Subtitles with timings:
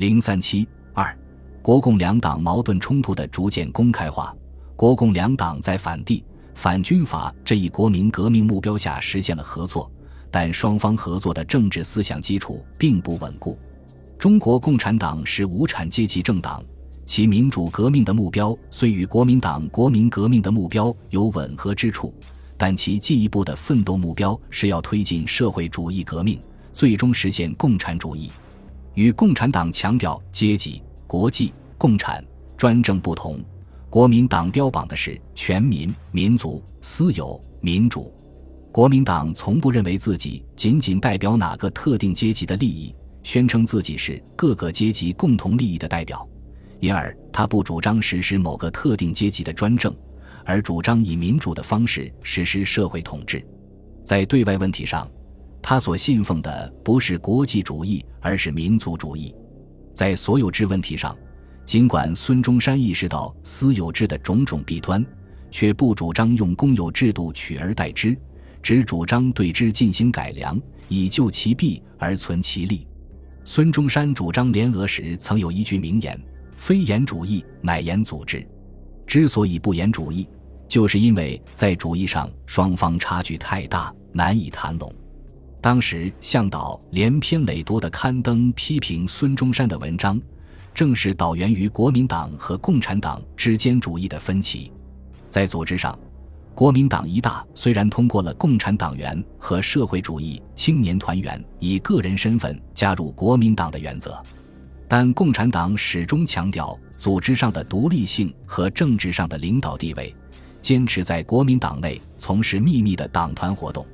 [0.00, 1.14] 零三七二，
[1.60, 4.34] 国共两党矛盾冲突的逐渐公开化。
[4.74, 9.92] 国共两党在反帝反军阀这一国民革命目标下实现了合作，
[10.30, 13.58] 但双方合作的政治思想基础并不稳固。
[14.18, 16.64] 中国共产党是无产阶级政党，
[17.04, 22.14] 其民主革命的目标虽与国民党国民革命的目标有吻合之处。
[22.56, 26.40] 但其进一步的奋斗目标是要推进社会主义革命，
[26.72, 28.30] 最终实现共产主义。
[28.94, 32.24] 与共产党强调阶级、国际、共产、
[32.56, 33.38] 专政不同，
[33.88, 38.12] 国民党标榜的是全民、民族、私有、民主。
[38.72, 46.28] 国民党从不认为自己仅仅代表哪个特定阶级的利益，宣称自己是各个阶级共同利益的代表，
[46.78, 49.94] 因而他不主张实施某个特定阶级的专政。
[50.44, 53.44] 而主张以民主的方式实施社会统治，
[54.04, 55.08] 在对外问题上，
[55.62, 59.34] 他所信奉的不是国际主义，而是民族主义。
[59.94, 61.16] 在所有制问题上，
[61.64, 65.04] 尽管孙中山意识到私有制的种种弊端，
[65.50, 68.16] 却不主张用公有制度取而代之，
[68.62, 72.86] 只主张对之进行改良，以救其弊而存其利。
[73.44, 76.18] 孙中山主张联俄时曾有一句名言
[76.56, 78.46] ：“非言主义，乃言组织。”
[79.06, 80.28] 之所以不言主义，
[80.68, 84.94] 就是因为在主义上双方差距太大，难以谈拢。
[85.60, 90.20] 当时向导连篇累牍的刊登批评孙中山的文章，
[90.72, 94.72] 正是导源于国民党和共产党之间主义的分歧。
[95.28, 95.98] 在组织上，
[96.54, 104.20] 国民党一大虽然通过了共产党员和社会主义青年团员以个人身份加入国民党的原则，
[104.88, 106.78] 但共产党始终强调。
[106.96, 110.14] 组织上的独立性和政治上的领导地位，
[110.60, 113.86] 坚持在国民党内从事秘密的党团活动。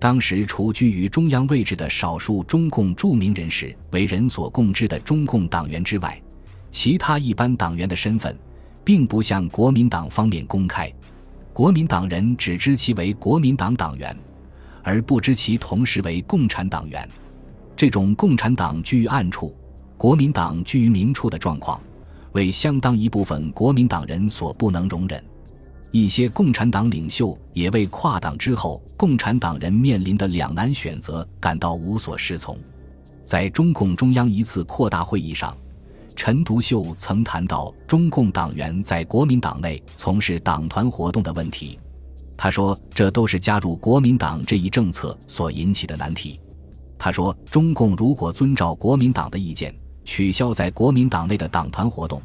[0.00, 6.18] 当时除居于中央位置的少数中共著名人士为人所共知的中共党员之外，
[6.70, 8.34] 其他一般党员的身份，
[8.82, 10.90] 并不向国民党方面公开。
[11.52, 14.16] 国民党人只知其为国民党党员，
[14.82, 17.06] 而不知其同时为共产党员。
[17.76, 19.54] 这种共产党居于暗处，
[19.98, 21.78] 国民党居于明处的状况。
[22.32, 25.22] 为相当一部分国民党人所不能容忍，
[25.90, 32.56] 一些共产党领袖也为跨党之后共产党人面临的两难选择感到无所适从。
[33.24, 35.56] 在中共中央一次扩大会议上，
[36.14, 41.78] 陈独秀曾谈到中共党员在国民党内从事党团活动的问题。
[42.36, 46.40] 他说：“这都是加入国民党这一政策所引起的难题。”
[46.98, 52.20] 他说：“中共如果遵照国民党的意见。”取消在国民党内的党团活动，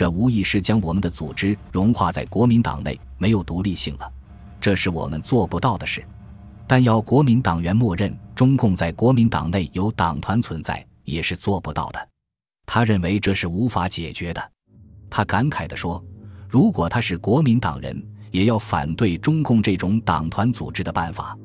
[0.00, 4.12] 这无疑是将我们的组织融化在国民党内，没有独立性了。
[4.58, 6.02] 这是我们做不到的事。
[6.66, 12.08] 但要国民党员默认中共在国民党内有党团存在，也是做不到的。
[12.64, 14.42] 他认为这是无法解决的。
[15.10, 16.02] 他感慨地说
[16.48, 21.36] ：“如果他是国民党人，也要反对中共这种党团组织的办法。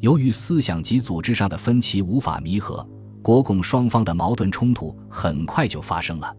[0.00, 2.86] 由于思想及组织上的分歧无法弥合。”
[3.24, 6.36] 国共双方的矛盾冲突很快就发生了。